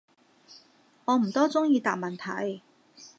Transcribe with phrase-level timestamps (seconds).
[1.05, 2.63] 我唔多中意答問題